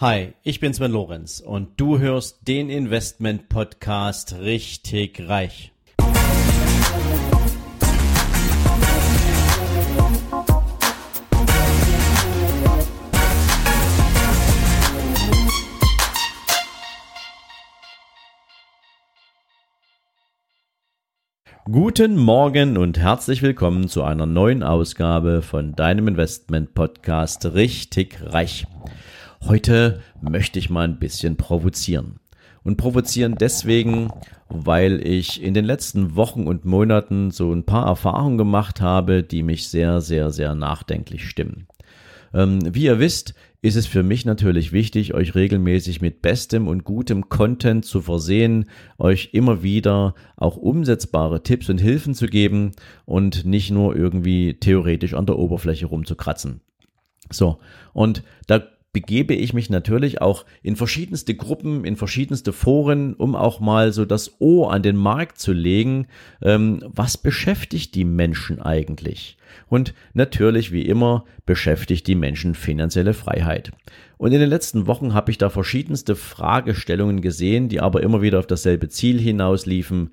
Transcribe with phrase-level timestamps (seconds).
[0.00, 5.74] Hi, ich bin Sven Lorenz und du hörst den Investment Podcast richtig reich.
[21.70, 28.66] Guten Morgen und herzlich willkommen zu einer neuen Ausgabe von deinem Investment Podcast richtig reich.
[29.46, 32.20] Heute möchte ich mal ein bisschen provozieren.
[32.62, 34.10] Und provozieren deswegen,
[34.48, 39.42] weil ich in den letzten Wochen und Monaten so ein paar Erfahrungen gemacht habe, die
[39.42, 41.66] mich sehr, sehr, sehr nachdenklich stimmen.
[42.34, 46.84] Ähm, wie ihr wisst, ist es für mich natürlich wichtig, euch regelmäßig mit bestem und
[46.84, 48.66] gutem Content zu versehen,
[48.98, 52.72] euch immer wieder auch umsetzbare Tipps und Hilfen zu geben
[53.04, 56.60] und nicht nur irgendwie theoretisch an der Oberfläche rumzukratzen.
[57.30, 57.58] So,
[57.92, 58.62] und da
[58.92, 64.04] begebe ich mich natürlich auch in verschiedenste Gruppen, in verschiedenste Foren, um auch mal so
[64.04, 66.08] das Ohr an den Markt zu legen.
[66.42, 69.36] Ähm, was beschäftigt die Menschen eigentlich?
[69.68, 73.70] Und natürlich, wie immer, beschäftigt die Menschen finanzielle Freiheit.
[74.18, 78.40] Und in den letzten Wochen habe ich da verschiedenste Fragestellungen gesehen, die aber immer wieder
[78.40, 80.10] auf dasselbe Ziel hinausliefen.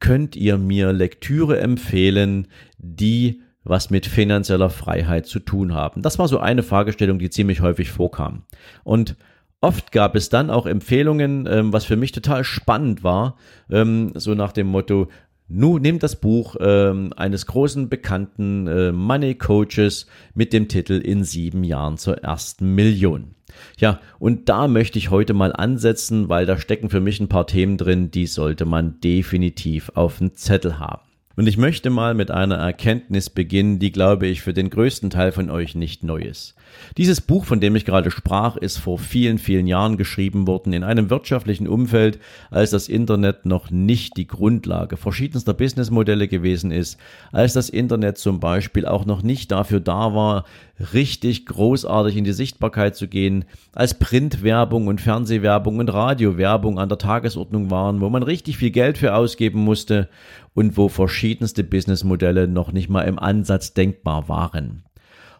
[0.00, 2.46] Könnt ihr mir Lektüre empfehlen,
[2.78, 6.02] die was mit finanzieller Freiheit zu tun haben?
[6.02, 8.44] Das war so eine Fragestellung, die ziemlich häufig vorkam.
[8.84, 9.16] Und
[9.60, 13.36] oft gab es dann auch Empfehlungen, ähm, was für mich total spannend war,
[13.70, 15.08] ähm, so nach dem Motto,
[15.46, 21.22] Nu nimm das Buch ähm, eines großen bekannten äh, Money Coaches mit dem Titel In
[21.22, 23.34] sieben Jahren zur ersten Million.
[23.78, 27.46] Ja, und da möchte ich heute mal ansetzen, weil da stecken für mich ein paar
[27.46, 31.02] Themen drin, die sollte man definitiv auf dem Zettel haben.
[31.36, 35.32] Und ich möchte mal mit einer Erkenntnis beginnen, die, glaube ich, für den größten Teil
[35.32, 36.54] von euch nicht neu ist.
[36.96, 40.84] Dieses Buch, von dem ich gerade sprach, ist vor vielen, vielen Jahren geschrieben worden in
[40.84, 42.18] einem wirtschaftlichen Umfeld,
[42.50, 46.98] als das Internet noch nicht die Grundlage verschiedenster Businessmodelle gewesen ist,
[47.32, 50.44] als das Internet zum Beispiel auch noch nicht dafür da war,
[50.92, 53.44] richtig großartig in die Sichtbarkeit zu gehen,
[53.74, 58.98] als Printwerbung und Fernsehwerbung und Radiowerbung an der Tagesordnung waren, wo man richtig viel Geld
[58.98, 60.08] für ausgeben musste
[60.54, 64.84] und wo verschiedenste Businessmodelle noch nicht mal im Ansatz denkbar waren.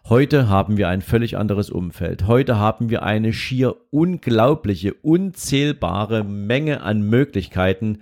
[0.07, 2.27] Heute haben wir ein völlig anderes Umfeld.
[2.27, 7.99] Heute haben wir eine schier unglaubliche, unzählbare Menge an Möglichkeiten,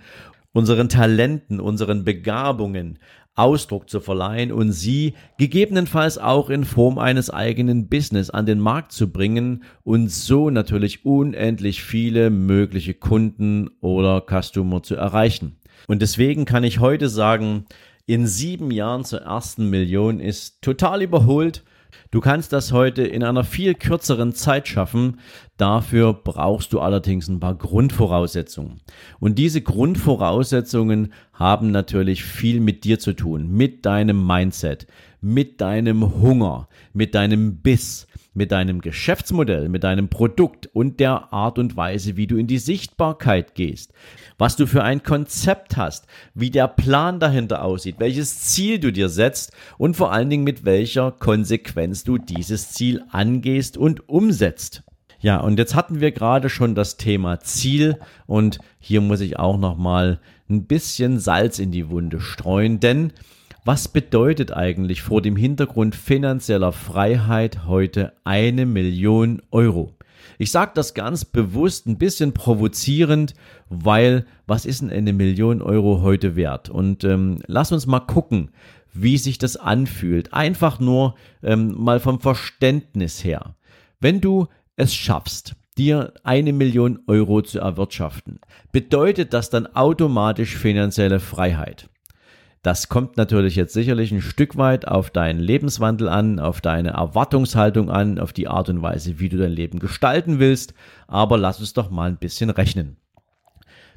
[0.52, 2.98] unseren Talenten, unseren Begabungen
[3.36, 8.92] Ausdruck zu verleihen und sie gegebenenfalls auch in Form eines eigenen Business an den Markt
[8.92, 15.56] zu bringen und so natürlich unendlich viele mögliche Kunden oder Customer zu erreichen.
[15.86, 17.66] Und deswegen kann ich heute sagen,
[18.06, 21.62] in sieben Jahren zur ersten Million ist total überholt.
[22.10, 25.20] Du kannst das heute in einer viel kürzeren Zeit schaffen.
[25.56, 28.80] Dafür brauchst du allerdings ein paar Grundvoraussetzungen.
[29.20, 34.86] Und diese Grundvoraussetzungen haben natürlich viel mit dir zu tun, mit deinem Mindset,
[35.20, 41.58] mit deinem Hunger, mit deinem Biss, mit deinem Geschäftsmodell, mit deinem Produkt und der Art
[41.58, 43.92] und Weise, wie du in die Sichtbarkeit gehst,
[44.36, 49.08] was du für ein Konzept hast, wie der Plan dahinter aussieht, welches Ziel du dir
[49.08, 54.82] setzt und vor allen Dingen mit welcher Konsequenz du dieses Ziel angehst und umsetzt.
[55.20, 59.56] Ja, und jetzt hatten wir gerade schon das Thema Ziel und hier muss ich auch
[59.56, 60.20] noch mal
[60.50, 63.12] ein bisschen Salz in die Wunde streuen, denn
[63.64, 69.94] was bedeutet eigentlich vor dem Hintergrund finanzieller Freiheit heute eine Million Euro?
[70.38, 73.34] Ich sage das ganz bewusst ein bisschen provozierend,
[73.70, 76.68] weil was ist denn eine Million Euro heute wert?
[76.68, 78.50] Und ähm, lass uns mal gucken,
[78.92, 80.34] wie sich das anfühlt.
[80.34, 83.54] Einfach nur ähm, mal vom Verständnis her.
[83.98, 88.40] Wenn du es schaffst, dir eine Million Euro zu erwirtschaften,
[88.72, 91.88] bedeutet das dann automatisch finanzielle Freiheit.
[92.64, 97.90] Das kommt natürlich jetzt sicherlich ein Stück weit auf deinen Lebenswandel an, auf deine Erwartungshaltung
[97.90, 100.72] an, auf die Art und Weise, wie du dein Leben gestalten willst.
[101.06, 102.96] Aber lass uns doch mal ein bisschen rechnen.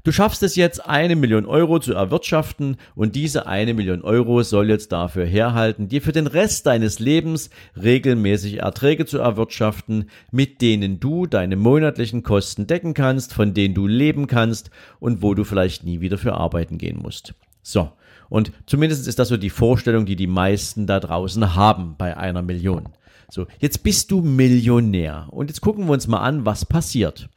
[0.04, 4.70] Du schaffst es jetzt, eine Million Euro zu erwirtschaften und diese eine Million Euro soll
[4.70, 7.50] jetzt dafür herhalten, dir für den Rest deines Lebens
[7.82, 13.88] regelmäßig Erträge zu erwirtschaften, mit denen du deine monatlichen Kosten decken kannst, von denen du
[13.88, 17.34] leben kannst und wo du vielleicht nie wieder für arbeiten gehen musst.
[17.62, 17.92] So,
[18.30, 22.42] und zumindest ist das so die Vorstellung, die die meisten da draußen haben bei einer
[22.42, 22.90] Million.
[23.30, 25.28] So, jetzt bist du Millionär.
[25.32, 27.30] Und jetzt gucken wir uns mal an, was passiert.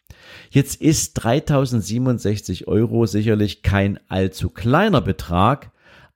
[0.51, 5.71] Jetzt ist 3067 Euro sicherlich kein allzu kleiner Betrag,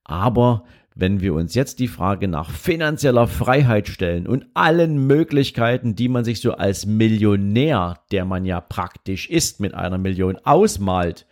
[0.04, 0.64] aber
[0.94, 6.24] wenn wir uns jetzt die Frage nach finanzieller Freiheit stellen und allen Möglichkeiten, die man
[6.24, 11.26] sich so als Millionär, der man ja praktisch ist, mit einer Million ausmalt,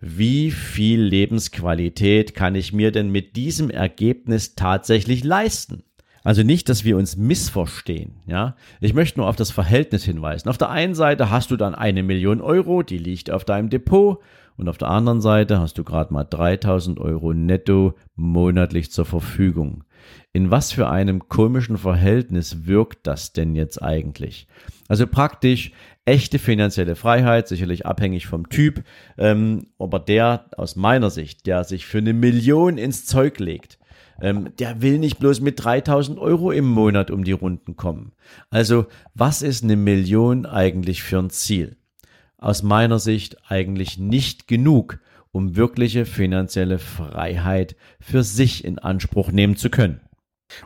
[0.00, 5.82] wie viel Lebensqualität kann ich mir denn mit diesem Ergebnis tatsächlich leisten?
[6.22, 8.54] Also nicht, dass wir uns missverstehen, ja.
[8.80, 10.48] Ich möchte nur auf das Verhältnis hinweisen.
[10.48, 14.18] Auf der einen Seite hast du dann eine Million Euro, die liegt auf deinem Depot
[14.56, 19.84] und auf der anderen Seite hast du gerade mal 3000 Euro netto monatlich zur Verfügung.
[20.32, 24.46] In was für einem komischen Verhältnis wirkt das denn jetzt eigentlich?
[24.88, 25.72] Also praktisch
[26.04, 28.82] echte finanzielle Freiheit, sicherlich abhängig vom Typ,
[29.18, 33.78] ähm, aber der aus meiner Sicht, der sich für eine Million ins Zeug legt,
[34.20, 38.12] ähm, der will nicht bloß mit 3000 Euro im Monat um die Runden kommen.
[38.50, 41.76] Also was ist eine Million eigentlich für ein Ziel?
[42.40, 44.98] aus meiner Sicht eigentlich nicht genug,
[45.32, 50.00] um wirkliche finanzielle Freiheit für sich in Anspruch nehmen zu können.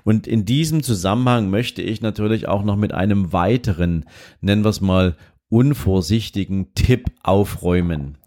[0.05, 4.07] Und in diesem Zusammenhang möchte ich natürlich auch noch mit einem weiteren,
[4.41, 5.17] nennen wir es mal,
[5.51, 8.19] unvorsichtigen Tipp aufräumen.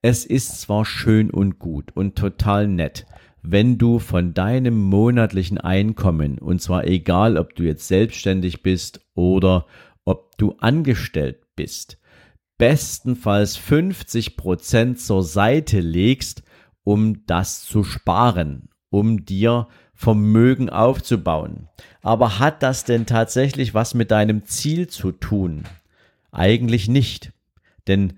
[0.00, 3.06] Es ist zwar schön und gut und total nett,
[3.42, 9.66] wenn du von deinem monatlichen Einkommen, und zwar egal, ob du jetzt selbstständig bist oder
[10.04, 11.98] ob du angestellt bist,
[12.62, 16.44] bestenfalls 50 Prozent zur Seite legst,
[16.84, 21.68] um das zu sparen, um dir Vermögen aufzubauen.
[22.02, 25.64] Aber hat das denn tatsächlich was mit deinem Ziel zu tun?
[26.30, 27.32] Eigentlich nicht.
[27.88, 28.12] Denn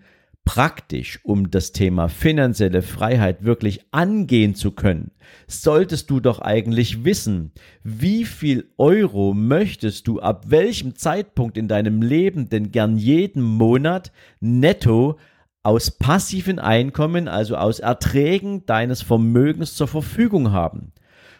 [0.44, 5.11] praktisch, um das Thema finanzielle Freiheit wirklich angehen zu können,
[5.46, 7.52] solltest du doch eigentlich wissen,
[7.82, 14.12] wie viel Euro möchtest du ab welchem Zeitpunkt in deinem Leben denn gern jeden Monat
[14.41, 15.19] netto
[15.62, 20.93] aus passiven Einkommen, also aus Erträgen deines Vermögens zur Verfügung haben.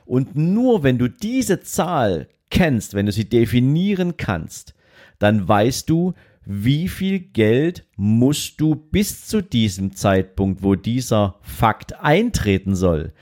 [0.06, 4.75] Und nur wenn du diese Zahl kennst, wenn du sie definieren kannst,
[5.19, 6.15] dann weißt du,
[6.46, 13.12] wie viel Geld musst du bis zu diesem Zeitpunkt, wo dieser Fakt eintreten soll,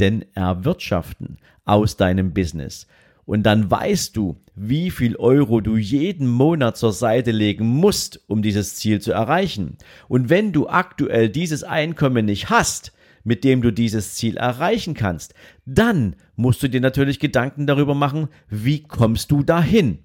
[0.00, 2.86] denn erwirtschaften aus deinem Business.
[3.24, 8.42] Und dann weißt du, wie viel Euro du jeden Monat zur Seite legen musst, um
[8.42, 9.78] dieses Ziel zu erreichen.
[10.08, 12.92] Und wenn du aktuell dieses Einkommen nicht hast,
[13.24, 15.34] mit dem du dieses Ziel erreichen kannst,
[15.64, 20.00] dann musst du dir natürlich Gedanken darüber machen, wie kommst du dahin.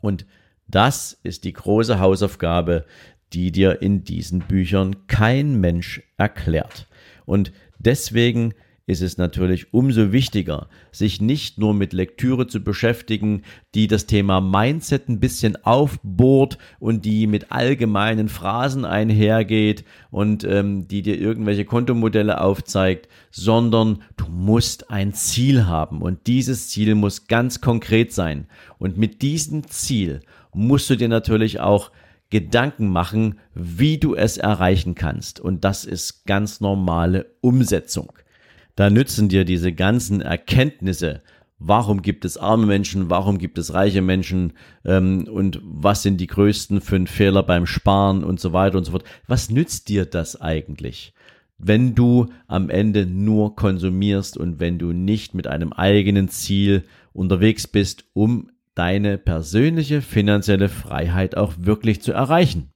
[0.00, 0.26] Und
[0.70, 2.84] das ist die große Hausaufgabe,
[3.32, 6.86] die dir in diesen Büchern kein Mensch erklärt.
[7.26, 8.54] Und deswegen
[8.90, 13.42] ist es natürlich umso wichtiger, sich nicht nur mit Lektüre zu beschäftigen,
[13.76, 20.88] die das Thema Mindset ein bisschen aufbohrt und die mit allgemeinen Phrasen einhergeht und ähm,
[20.88, 27.28] die dir irgendwelche Kontomodelle aufzeigt, sondern du musst ein Ziel haben und dieses Ziel muss
[27.28, 28.48] ganz konkret sein.
[28.78, 30.20] Und mit diesem Ziel
[30.52, 31.92] musst du dir natürlich auch
[32.30, 35.38] Gedanken machen, wie du es erreichen kannst.
[35.38, 38.12] Und das ist ganz normale Umsetzung.
[38.76, 41.22] Da nützen dir diese ganzen Erkenntnisse,
[41.58, 46.26] warum gibt es arme Menschen, warum gibt es reiche Menschen ähm, und was sind die
[46.26, 49.04] größten fünf Fehler beim Sparen und so weiter und so fort.
[49.26, 51.14] Was nützt dir das eigentlich?
[51.62, 57.66] wenn du am Ende nur konsumierst und wenn du nicht mit einem eigenen Ziel unterwegs
[57.66, 62.70] bist, um deine persönliche finanzielle Freiheit auch wirklich zu erreichen.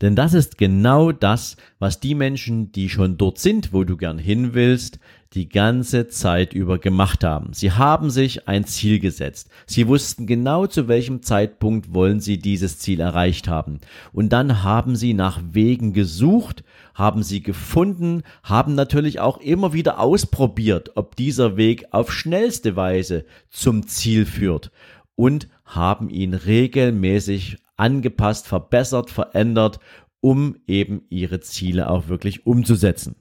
[0.00, 4.18] Denn das ist genau das, was die Menschen, die schon dort sind, wo du gern
[4.18, 4.98] hin willst,
[5.34, 7.52] die ganze Zeit über gemacht haben.
[7.52, 9.48] Sie haben sich ein Ziel gesetzt.
[9.66, 13.78] Sie wussten genau zu welchem Zeitpunkt wollen sie dieses Ziel erreicht haben.
[14.12, 16.64] Und dann haben sie nach Wegen gesucht,
[16.94, 23.24] haben sie gefunden, haben natürlich auch immer wieder ausprobiert, ob dieser Weg auf schnellste Weise
[23.50, 24.72] zum Ziel führt
[25.14, 29.80] und haben ihn regelmäßig angepasst, verbessert, verändert,
[30.20, 33.16] um eben ihre Ziele auch wirklich umzusetzen.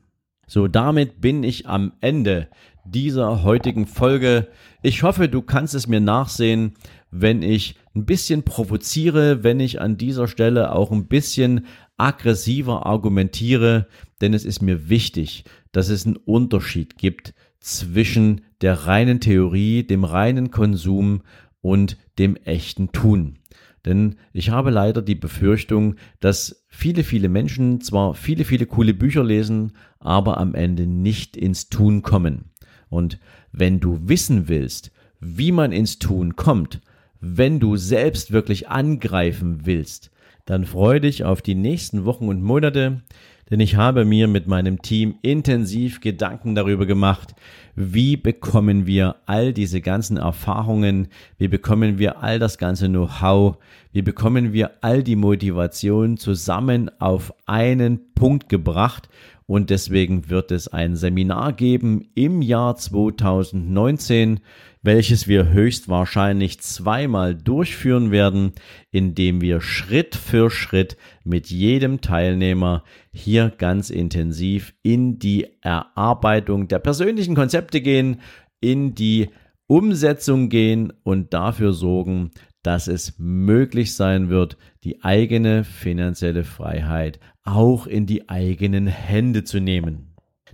[0.48, 2.50] So, damit bin ich am Ende
[2.84, 4.48] dieser heutigen Folge.
[4.82, 6.74] Ich hoffe, du kannst es mir nachsehen,
[7.12, 11.66] wenn ich ein bisschen provoziere, wenn ich an dieser Stelle auch ein bisschen
[11.98, 13.88] aggressiver argumentiere,
[14.22, 20.04] denn es ist mir wichtig, dass es einen Unterschied gibt zwischen der reinen Theorie, dem
[20.04, 21.22] reinen Konsum
[21.62, 23.40] und dem echten Tun.
[23.86, 29.24] Denn ich habe leider die Befürchtung, dass viele, viele Menschen zwar viele, viele coole Bücher
[29.24, 32.52] lesen, aber am Ende nicht ins Tun kommen.
[32.90, 33.20] Und
[33.52, 36.82] wenn du wissen willst, wie man ins Tun kommt,
[37.22, 40.12] wenn du selbst wirklich angreifen willst,
[40.46, 43.04] dann freue dich auf die nächsten Wochen und Monate,
[43.50, 47.34] denn ich habe mir mit meinem Team intensiv Gedanken darüber gemacht,
[47.76, 53.58] wie bekommen wir all diese ganzen Erfahrungen, wie bekommen wir all das ganze Know-how,
[53.92, 59.10] wie bekommen wir all die Motivation zusammen auf einen Punkt gebracht.
[59.48, 64.42] Und deswegen wird es ein Seminar geben im Jahr 2019,
[64.82, 68.54] welches wir höchstwahrscheinlich zweimal durchführen werden,
[68.92, 76.80] indem wir Schritt für Schritt mit jedem Teilnehmer hier ganz intensiv in die Erarbeitung der
[76.80, 78.22] persönlichen Konzepte gehen,
[78.62, 79.30] in die
[79.68, 82.32] Umsetzung gehen und dafür sorgen,
[82.64, 89.60] dass es möglich sein wird, die eigene finanzielle Freiheit auch in die eigenen Hände zu
[89.60, 90.09] nehmen.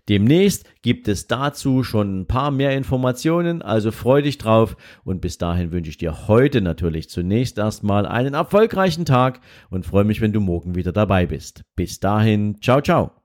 [0.07, 5.39] Demnächst gibt es dazu schon ein paar mehr Informationen, also freu dich drauf und bis
[5.39, 10.33] dahin wünsche ich dir heute natürlich zunächst erstmal einen erfolgreichen Tag und freue mich, wenn
[10.33, 11.63] du morgen wieder dabei bist.
[11.75, 13.24] Bis dahin, ciao, ciao.